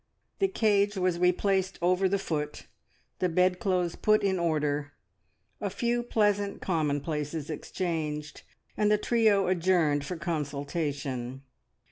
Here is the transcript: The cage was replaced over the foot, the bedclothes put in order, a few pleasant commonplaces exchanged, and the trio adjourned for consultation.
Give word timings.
The 0.39 0.47
cage 0.47 0.97
was 0.97 1.19
replaced 1.19 1.77
over 1.79 2.09
the 2.09 2.17
foot, 2.17 2.65
the 3.19 3.29
bedclothes 3.29 3.95
put 3.95 4.23
in 4.23 4.39
order, 4.39 4.93
a 5.59 5.69
few 5.69 6.01
pleasant 6.01 6.59
commonplaces 6.59 7.51
exchanged, 7.51 8.41
and 8.75 8.89
the 8.91 8.97
trio 8.97 9.45
adjourned 9.47 10.03
for 10.03 10.15
consultation. 10.15 11.43